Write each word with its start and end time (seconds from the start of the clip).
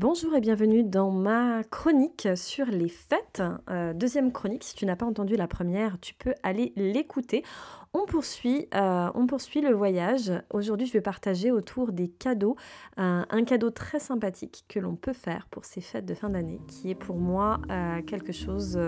Bonjour 0.00 0.34
et 0.34 0.40
bienvenue 0.40 0.82
dans 0.82 1.10
ma 1.10 1.62
chronique 1.62 2.26
sur 2.34 2.64
les 2.64 2.88
fêtes. 2.88 3.42
Euh, 3.68 3.92
deuxième 3.92 4.32
chronique, 4.32 4.64
si 4.64 4.74
tu 4.74 4.86
n'as 4.86 4.96
pas 4.96 5.04
entendu 5.04 5.36
la 5.36 5.46
première, 5.46 6.00
tu 6.00 6.14
peux 6.14 6.32
aller 6.42 6.72
l'écouter. 6.74 7.44
On 7.92 8.06
poursuit, 8.06 8.66
euh, 8.74 9.10
le 9.12 9.74
voyage. 9.74 10.32
Aujourd'hui, 10.54 10.86
je 10.86 10.94
vais 10.94 11.02
partager 11.02 11.50
autour 11.50 11.92
des 11.92 12.08
cadeaux 12.08 12.56
un 12.96 13.44
cadeau 13.44 13.68
très 13.68 13.98
sympathique 13.98 14.64
que 14.68 14.80
l'on 14.80 14.96
peut 14.96 15.12
faire 15.12 15.46
pour 15.50 15.66
ces 15.66 15.82
fêtes 15.82 16.06
de 16.06 16.14
fin 16.14 16.30
d'année, 16.30 16.62
qui 16.66 16.88
est 16.88 16.94
pour 16.94 17.16
moi 17.16 17.60
euh, 17.70 18.00
quelque 18.00 18.32
chose 18.32 18.80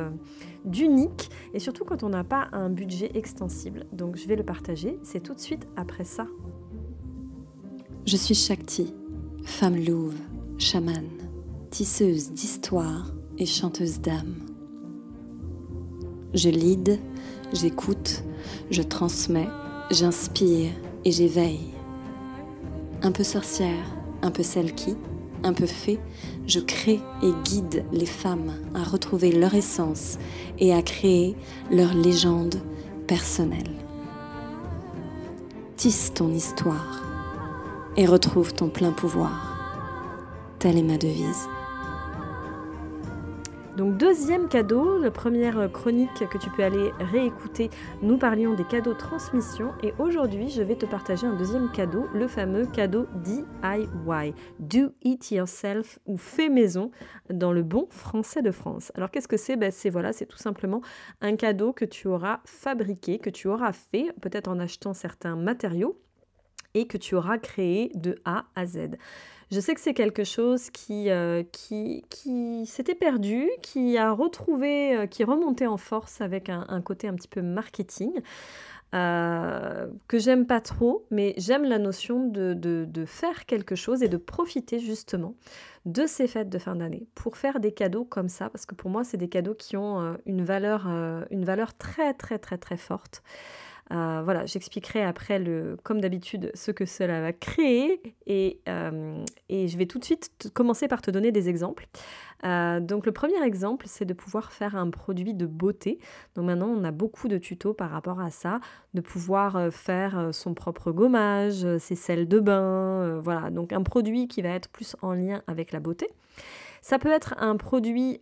d'unique 0.65 1.29
et 1.53 1.59
surtout 1.59 1.85
quand 1.85 2.05
on 2.05 2.09
n'a 2.09 2.25
pas 2.25 2.49
un 2.53 2.71
budget 2.71 3.11
extensible. 3.13 3.85
Donc, 3.93 4.17
je 4.17 4.27
vais 4.27 4.37
le 4.37 4.45
partager. 4.45 4.99
C'est 5.03 5.21
tout 5.21 5.35
de 5.35 5.41
suite 5.41 5.69
après 5.77 6.05
ça. 6.05 6.27
Je 8.07 8.17
suis 8.17 8.35
Shakti, 8.35 8.95
femme 9.45 9.77
louve 9.77 10.17
chamane, 10.63 11.11
tisseuse 11.71 12.31
d'histoire 12.31 13.13
et 13.37 13.47
chanteuse 13.47 14.01
d'âme. 14.01 14.37
Je 16.35 16.49
lead, 16.49 17.01
j'écoute, 17.53 18.23
je 18.71 18.83
transmets, 18.83 19.49
j'inspire 19.91 20.71
et 21.05 21.11
j'éveille. 21.11 21.75
Un 23.03 23.11
peu 23.11 23.25
sorcière, 23.25 23.85
un 24.23 24.31
peu 24.31 24.45
celle 24.45 24.73
qui, 24.73 24.97
un 25.43 25.53
peu 25.53 25.67
fée, 25.67 25.99
je 26.47 26.61
crée 26.61 27.01
et 27.23 27.33
guide 27.45 27.85
les 27.93 28.07
femmes 28.07 28.53
à 28.75 28.85
retrouver 28.85 29.33
leur 29.33 29.55
essence 29.55 30.17
et 30.61 30.73
à 30.73 30.81
créer 30.81 31.35
leur 31.73 31.93
légende 31.93 32.63
personnelle. 33.09 33.75
Tisse 35.77 36.15
ton 36.15 36.33
histoire 36.33 37.03
et 37.97 38.07
retrouve 38.07 38.55
ton 38.55 38.69
plein 38.69 38.93
pouvoir. 38.93 39.52
Telle 40.63 40.79
est 40.79 40.85
ma 40.85 40.97
devise. 40.97 41.49
Donc 43.77 43.97
deuxième 43.97 44.49
cadeau, 44.49 44.97
la 44.97 45.11
première 45.11 45.73
chronique 45.73 46.29
que 46.31 46.39
tu 46.39 46.51
peux 46.51 46.63
aller 46.63 46.93
réécouter, 47.01 47.69
nous 48.01 48.17
parlions 48.17 48.55
des 48.55 48.63
cadeaux 48.63 48.95
transmission 48.95 49.73
et 49.83 49.93
aujourd'hui 49.99 50.51
je 50.51 50.63
vais 50.63 50.77
te 50.77 50.87
partager 50.87 51.27
un 51.27 51.35
deuxième 51.35 51.69
cadeau, 51.73 52.07
le 52.15 52.29
fameux 52.29 52.67
cadeau 52.67 53.07
DIY, 53.25 54.35
Do 54.61 54.93
It 55.03 55.33
Yourself 55.33 55.99
ou 56.07 56.17
fait 56.17 56.49
maison 56.49 56.93
dans 57.29 57.51
le 57.51 57.65
bon 57.65 57.89
français 57.91 58.41
de 58.41 58.53
France. 58.53 58.93
Alors 58.95 59.11
qu'est-ce 59.11 59.27
que 59.27 59.37
c'est? 59.37 59.57
Ben, 59.57 59.73
C'est 59.73 59.91
voilà, 59.91 60.13
c'est 60.13 60.27
tout 60.27 60.39
simplement 60.39 60.81
un 61.23 61.35
cadeau 61.35 61.73
que 61.73 61.85
tu 61.85 62.07
auras 62.07 62.39
fabriqué, 62.45 63.19
que 63.19 63.31
tu 63.31 63.49
auras 63.49 63.73
fait, 63.73 64.13
peut-être 64.21 64.47
en 64.47 64.61
achetant 64.61 64.95
certains 64.95 65.35
matériaux 65.35 65.99
et 66.75 66.87
que 66.87 66.97
tu 66.97 67.15
auras 67.15 67.39
créé 67.39 67.91
de 67.95 68.19
A 68.25 68.45
à 68.55 68.67
Z. 68.67 68.97
Je 69.53 69.61
sais 69.61 69.75
que 69.75 69.83
c'est 69.83 69.93
quelque 69.93 70.25
chose 70.25 70.71
qui, 70.71 71.11
euh, 71.11 71.43
s'était 72.65 72.95
perdu, 72.95 73.51
qui 73.61 73.99
a 73.99 74.11
retrouvé, 74.11 74.97
euh, 74.97 75.07
qui 75.07 75.25
remonté 75.25 75.67
en 75.67 75.77
force 75.77 76.23
avec 76.23 76.49
un, 76.49 76.81
côté 76.81 77.07
un 77.07 77.15
petit 77.15 77.29
peu 77.29 77.43
marketing. 77.43 78.13
Euh, 78.95 79.89
que 80.07 80.19
j'aime 80.19 80.47
pas 80.47 80.61
trop, 80.61 81.07
mais 81.11 81.35
j'aime 81.39 81.65
la 81.65 81.79
notion 81.79 82.29
de, 82.29 82.53
de, 82.55 83.05
faire 83.07 83.47
quelque 83.47 83.75
chose 83.75 84.03
et 84.03 84.09
de 84.09 84.19
profiter 84.19 84.79
justement 84.79 85.35
de 85.87 86.07
ces 86.07 86.27
fêtes 86.27 86.51
de 86.51 86.59
fin 86.59 86.77
d'année 86.77 87.07
pour 87.15 87.39
faire 87.39 87.59
des 87.59 87.73
cadeaux 87.73 88.05
comme 88.05 88.29
ça, 88.29 88.51
parce 88.51 88.67
que 88.67 88.75
pour 88.75 88.91
moi, 88.91 89.03
c'est 89.03 89.17
des 89.17 89.29
cadeaux 89.29 89.55
qui 89.55 89.79
ont 89.79 90.17
une, 90.27 90.43
valeur, 90.43 90.87
une 91.31 91.45
valeur 91.45 91.75
très 91.75 92.13
très 92.13 92.39
très 92.39 92.59
très 92.59 92.77
forte. 92.77 93.23
Euh, 93.93 94.23
voilà, 94.25 94.47
j'expliquerai 94.47 95.03
après, 95.03 95.43
comme 95.83 96.01
d'habitude, 96.01 96.51
ce 96.55 96.71
que 96.71 96.87
cela 96.87 97.21
va 97.21 97.33
créer 97.33 98.01
et, 98.27 98.61
euh, 98.69 99.23
je 99.51 99.77
vais 99.77 99.87
tout 99.87 99.99
de 99.99 100.05
suite 100.05 100.51
commencer 100.55 100.89
par 100.89 101.03
te 101.03 101.11
donner 101.11 101.31
des 101.31 101.49
exemples. 101.49 101.87
Euh, 102.45 102.81
donc 102.81 103.05
le 103.05 103.13
premier 103.13 103.43
exemple, 103.45 103.87
c'est 103.89 104.05
de 104.05 104.15
pouvoir 104.15 104.53
faire 104.53 104.77
un 104.77 104.89
produit 104.89 105.35
de 105.35 105.47
beauté. 105.47 105.99
Donc 106.35 106.47
maintenant, 106.47 106.69
on 106.69 106.85
a 106.85 106.91
beaucoup 106.91 107.29
de 107.29 107.37
tutos 107.37 107.75
par 107.75 107.91
rapport 107.91 108.21
à 108.21 108.31
ça, 108.31 108.61
de 108.95 109.01
pouvoir 109.01 109.71
faire 109.71 110.31
son 110.33 110.55
propre 110.55 110.91
gommage, 110.91 111.67
ses 111.79 111.95
sels 111.95 112.29
de 112.29 112.41
bain, 112.41 113.21
voilà. 113.23 113.51
Donc 113.51 113.73
un 113.73 113.83
produit 113.83 114.27
qui 114.27 114.41
va 114.41 114.51
être 114.51 114.71
plus 114.71 114.97
en 115.03 115.13
lien 115.13 115.43
avec 115.47 115.71
la 115.71 115.81
beauté. 115.81 116.09
Ça 116.81 116.99
peut 116.99 117.13
être 117.13 117.35
un 117.39 117.57
produit 117.57 118.21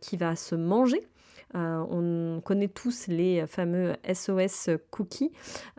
qui 0.00 0.16
va 0.16 0.36
se 0.36 0.54
manger. 0.54 1.00
Euh, 1.54 1.84
on 1.90 2.40
connaît 2.40 2.68
tous 2.68 3.08
les 3.08 3.46
fameux 3.46 3.94
SOS 4.10 4.70
cookies, 4.90 5.32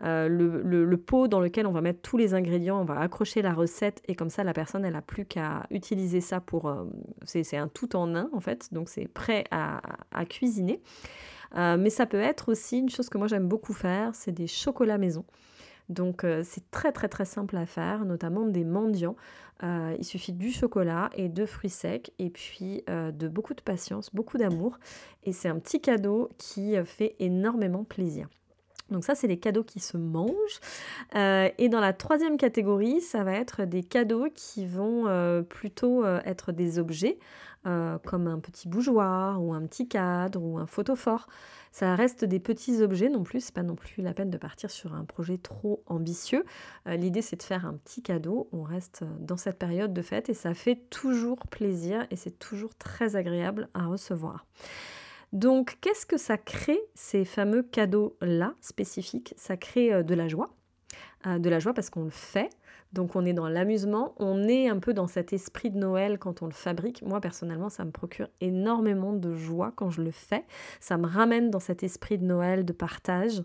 euh, 0.04 0.28
le, 0.28 0.96
pot 0.96 1.26
dans 1.26 1.40
lequel 1.40 1.66
on 1.66 1.72
va 1.72 1.80
mettre 1.80 2.00
tous 2.00 2.16
les 2.16 2.34
ingrédients, 2.34 2.80
on 2.80 2.84
va 2.84 3.00
accrocher 3.00 3.42
la 3.42 3.52
recette 3.52 4.00
et 4.06 4.14
comme 4.14 4.30
ça 4.30 4.44
la 4.44 4.52
personne 4.52 4.84
elle 4.84 4.92
n'a 4.92 5.02
plus 5.02 5.24
qu'à 5.24 5.66
utiliser 5.70 6.20
ça 6.20 6.40
pour... 6.40 6.68
Euh, 6.68 6.84
c'est 7.24 7.56
un 7.56 7.68
tout 7.68 7.96
en 7.96 8.14
un 8.14 8.30
en 8.32 8.40
fait, 8.40 8.72
donc 8.72 8.88
c'est 8.88 9.08
prêt 9.08 9.44
à, 9.50 9.80
cuisiner. 10.28 10.80
mais 11.54 11.90
ça 11.90 12.06
peut 12.06 12.20
être 12.20 12.50
aussi 12.50 12.78
une 12.78 12.88
chose 12.88 13.08
que 13.08 13.18
moi 13.18 13.26
j'aime 13.26 13.48
beaucoup 13.48 13.72
faire, 13.72 14.14
c'est 14.14 14.32
des 14.32 14.46
chocolats 14.46 14.98
maison. 14.98 15.24
Donc 15.88 16.24
c'est 16.42 16.70
très 16.70 16.92
très 16.92 17.08
très 17.08 17.24
simple 17.24 17.56
à 17.56 17.66
faire, 17.66 18.04
notamment 18.04 18.46
des 18.46 18.64
mendiants. 18.64 19.16
il 19.62 20.04
suffit 20.04 20.32
du 20.32 20.50
chocolat 20.50 21.10
et 21.14 21.28
de 21.28 21.44
fruits 21.46 21.70
secs 21.70 22.12
et 22.18 22.30
puis 22.30 22.82
de 22.88 23.28
beaucoup 23.28 23.54
de 23.54 23.60
patience, 23.60 24.14
beaucoup 24.14 24.38
d'amour. 24.38 24.78
Et 25.24 25.32
c'est 25.32 25.48
un 25.48 25.58
petit 25.58 25.80
cadeau 25.80 26.30
qui 26.38 26.74
fait 26.84 27.16
énormément 27.18 27.84
plaisir. 27.84 28.28
Donc 28.90 29.04
ça, 29.04 29.14
c'est 29.14 29.26
les 29.26 29.38
cadeaux 29.38 29.64
qui 29.64 29.80
se 29.80 29.96
mangent. 29.96 30.60
et 31.14 31.68
dans 31.68 31.80
la 31.80 31.92
troisième 31.92 32.36
catégorie, 32.36 33.00
ça 33.00 33.24
va 33.24 33.32
être 33.32 33.64
des 33.64 33.82
cadeaux 33.82 34.26
qui 34.34 34.66
vont 34.66 35.44
plutôt 35.48 36.04
être 36.04 36.52
des 36.52 36.78
objets, 36.78 37.18
comme 37.64 38.26
un 38.26 38.38
petit 38.38 38.68
bougeoir 38.68 39.42
ou 39.42 39.54
un 39.54 39.62
petit 39.66 39.88
cadre 39.88 40.42
ou 40.42 40.58
un 40.58 40.66
photophore. 40.66 41.26
Ça 41.74 41.96
reste 41.96 42.24
des 42.24 42.38
petits 42.38 42.82
objets 42.82 43.08
non 43.08 43.24
plus, 43.24 43.40
c'est 43.40 43.52
pas 43.52 43.64
non 43.64 43.74
plus 43.74 44.00
la 44.00 44.14
peine 44.14 44.30
de 44.30 44.38
partir 44.38 44.70
sur 44.70 44.94
un 44.94 45.04
projet 45.04 45.38
trop 45.38 45.82
ambitieux. 45.86 46.44
Euh, 46.86 46.94
l'idée 46.94 47.20
c'est 47.20 47.34
de 47.34 47.42
faire 47.42 47.66
un 47.66 47.74
petit 47.74 48.00
cadeau, 48.00 48.48
on 48.52 48.62
reste 48.62 49.02
dans 49.18 49.36
cette 49.36 49.58
période 49.58 49.92
de 49.92 50.00
fête 50.00 50.28
et 50.28 50.34
ça 50.34 50.54
fait 50.54 50.76
toujours 50.88 51.48
plaisir 51.50 52.06
et 52.12 52.16
c'est 52.16 52.38
toujours 52.38 52.76
très 52.76 53.16
agréable 53.16 53.68
à 53.74 53.86
recevoir. 53.86 54.46
Donc 55.34 55.78
qu'est-ce 55.80 56.06
que 56.06 56.16
ça 56.16 56.38
crée 56.38 56.80
ces 56.94 57.24
fameux 57.24 57.64
cadeaux-là 57.64 58.54
spécifiques? 58.60 59.34
Ça 59.36 59.56
crée 59.56 59.92
euh, 59.92 60.02
de 60.04 60.14
la 60.14 60.28
joie, 60.28 60.54
de 61.26 61.48
la 61.48 61.58
joie 61.58 61.74
parce 61.74 61.90
qu'on 61.90 62.04
le 62.04 62.10
fait, 62.10 62.50
donc 62.92 63.16
on 63.16 63.24
est 63.24 63.32
dans 63.32 63.48
l'amusement, 63.48 64.14
on 64.18 64.46
est 64.46 64.68
un 64.68 64.78
peu 64.78 64.94
dans 64.94 65.08
cet 65.08 65.32
esprit 65.32 65.70
de 65.70 65.78
Noël 65.78 66.18
quand 66.18 66.42
on 66.42 66.46
le 66.46 66.52
fabrique. 66.52 67.02
Moi 67.02 67.20
personnellement, 67.20 67.68
ça 67.68 67.84
me 67.84 67.90
procure 67.90 68.28
énormément 68.40 69.12
de 69.12 69.34
joie 69.34 69.72
quand 69.74 69.90
je 69.90 70.02
le 70.02 70.10
fais. 70.10 70.44
Ça 70.80 70.96
me 70.96 71.06
ramène 71.06 71.50
dans 71.50 71.60
cet 71.60 71.82
esprit 71.82 72.18
de 72.18 72.24
Noël, 72.24 72.64
de 72.64 72.72
partage. 72.72 73.42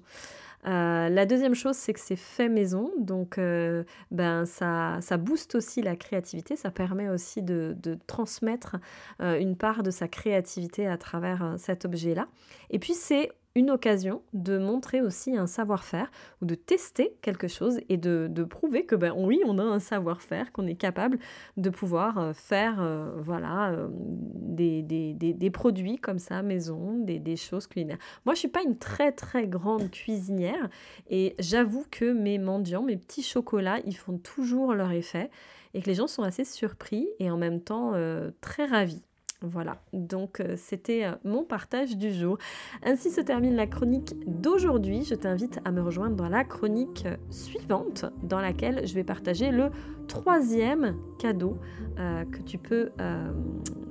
Euh, 0.67 1.09
la 1.09 1.25
deuxième 1.25 1.55
chose, 1.55 1.75
c'est 1.75 1.93
que 1.93 1.99
c'est 1.99 2.17
fait 2.17 2.49
maison, 2.49 2.91
donc 2.97 3.37
euh, 3.37 3.83
ben, 4.11 4.45
ça, 4.45 4.97
ça 5.01 5.17
booste 5.17 5.55
aussi 5.55 5.81
la 5.81 5.95
créativité, 5.95 6.57
ça 6.57 6.69
permet 6.69 7.07
aussi 7.09 7.41
de, 7.41 7.75
transmettre 8.07 8.75
euh, 9.21 9.39
une 9.39 9.55
part 9.55 9.83
de 9.83 9.91
sa 9.91 10.07
créativité 10.07 10.85
à 10.85 10.97
travers 10.97 11.55
cet 11.57 11.85
objet-là. 11.85 12.27
Et 12.71 12.79
puis 12.79 12.93
c'est 12.93 13.31
occasion 13.67 14.21
de 14.33 14.57
montrer 14.57 15.01
aussi 15.01 15.35
un 15.35 15.47
savoir-faire 15.47 16.11
ou 16.41 16.45
de 16.45 16.55
tester 16.55 17.17
quelque 17.21 17.47
chose 17.47 17.79
et 17.89 17.97
de, 17.97 18.43
prouver 18.49 18.85
que 18.85 18.95
ben 18.95 19.13
oui, 19.15 19.41
on 19.45 19.59
a 19.59 19.63
un 19.63 19.79
savoir-faire, 19.79 20.51
qu'on 20.51 20.65
est 20.67 20.75
capable 20.75 21.19
de 21.57 21.69
pouvoir 21.69 22.17
euh, 22.17 22.33
faire 22.33 22.77
euh, 22.79 23.19
voilà, 23.21 23.71
euh, 23.71 23.87
des, 23.91 24.81
des, 24.83 25.49
produits 25.49 25.97
comme 25.97 26.19
ça, 26.19 26.41
maison, 26.41 26.99
des, 26.99 27.35
choses 27.35 27.67
culinaires. 27.67 27.97
Moi, 28.25 28.33
je 28.33 28.39
suis 28.39 28.47
pas 28.47 28.63
une 28.63 28.77
très 28.77 29.11
très 29.11 29.47
grande 29.47 29.89
cuisinière 29.91 30.69
et 31.09 31.35
j'avoue 31.39 31.85
que 31.91 32.11
mes 32.11 32.37
mendiants, 32.37 32.83
mes 32.83 32.97
petits 32.97 33.23
chocolats, 33.23 33.79
ils 33.85 33.95
font 33.95 34.17
toujours 34.17 34.73
leur 34.73 34.91
effet 34.91 35.29
et 35.73 35.81
que 35.81 35.87
les 35.87 35.95
gens 35.95 36.07
sont 36.07 36.23
assez 36.23 36.45
surpris 36.45 37.07
et 37.19 37.29
en 37.29 37.37
même 37.37 37.61
temps 37.61 37.93
très 38.41 38.65
ravis. 38.65 39.03
Voilà, 39.41 39.77
donc 39.93 40.41
euh, 40.41 40.55
c'était 40.57 41.05
euh, 41.05 41.13
mon 41.23 41.45
partage 41.45 41.95
du 41.95 42.13
jour. 42.13 42.37
Ainsi 42.83 43.09
se 43.09 43.21
termine 43.21 43.55
la 43.55 43.67
chronique 43.67 44.13
d'aujourd'hui. 44.27 45.05
Je 45.05 45.15
t'invite 45.15 45.61
à 45.63 45.71
me 45.71 45.81
rejoindre 45.81 46.17
dans 46.17 46.27
la 46.27 46.43
chronique 46.43 47.05
euh, 47.05 47.15
suivante, 47.29 48.03
dans 48.21 48.41
laquelle 48.41 48.85
je 48.85 48.93
vais 48.93 49.05
partager 49.05 49.51
le 49.51 49.69
troisième 50.09 50.97
cadeau 51.19 51.57
que 51.97 52.41
tu 52.41 52.57
peux 52.57 52.89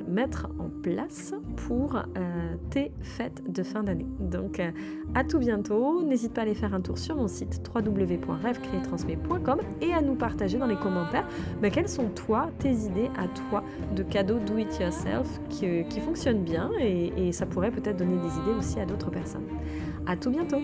mettre 0.09 0.49
en 0.59 0.71
place 0.83 1.35
pour 1.69 2.03
tes 2.71 2.93
fêtes 3.03 3.43
de 3.51 3.63
fin 3.63 3.83
d'année. 3.83 4.07
Donc 4.21 4.61
à 5.15 5.25
tout 5.25 5.39
bientôt. 5.39 6.03
N'hésite 6.03 6.33
pas 6.33 6.43
à 6.43 6.45
aller 6.45 6.55
faire 6.55 6.75
un 6.75 6.81
tour 6.81 6.99
sur 6.99 7.17
mon 7.17 7.29
site 7.29 7.61
www.rêvecréetransmet.com 7.75 9.61
et 9.81 9.93
à 9.93 10.03
nous 10.03 10.15
partager 10.15 10.59
dans 10.59 10.67
les 10.67 10.77
commentaires 10.77 11.27
ben, 11.61 11.71
quelles 11.71 11.89
sont 11.89 12.09
toi, 12.11 12.51
tes 12.59 12.73
idées 12.73 13.11
à 13.17 13.29
toi 13.29 13.65
de 13.95 14.03
cadeaux 14.03 14.39
do 14.39 14.59
it 14.59 14.79
yourself 14.81 15.41
qui, 15.49 15.85
qui 15.89 16.01
fonctionnent 16.01 16.45
bien 16.45 16.71
et, 16.81 17.13
et 17.17 17.33
ça 17.33 17.47
pourrait 17.47 17.71
peut-être 17.71 17.97
donner 17.97 18.17
des 18.17 18.39
idées 18.43 18.59
aussi 18.59 18.81
à 18.81 18.87
d'autres 18.87 19.11
personnes. 19.11 19.47
À 20.07 20.17
tout 20.17 20.31
bientôt. 20.31 20.59